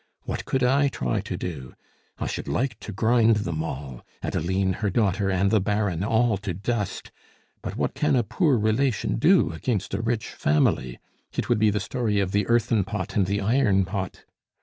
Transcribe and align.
What 0.23 0.45
could 0.45 0.63
I 0.63 0.87
try 0.87 1.21
to 1.21 1.37
do? 1.37 1.75
I 2.17 2.25
should 2.25 2.47
like 2.47 2.79
to 2.79 2.91
grind 2.91 3.35
them 3.45 3.63
all 3.63 4.03
Adeline, 4.23 4.73
her 4.81 4.89
daughter, 4.89 5.29
and 5.29 5.51
the 5.51 5.61
Baron 5.61 6.03
all 6.03 6.37
to 6.37 6.55
dust! 6.55 7.11
But 7.61 7.77
what 7.77 7.93
can 7.93 8.15
a 8.15 8.23
poor 8.23 8.57
relation 8.57 9.17
do 9.17 9.51
against 9.51 9.93
a 9.93 10.01
rich 10.01 10.29
family? 10.29 10.97
It 11.33 11.49
would 11.49 11.59
be 11.59 11.69
the 11.69 11.79
story 11.79 12.19
of 12.19 12.31
the 12.31 12.47
earthen 12.47 12.83
pot 12.83 13.15
and 13.15 13.27
the 13.27 13.41
iron 13.41 13.85
pot." 13.85 14.25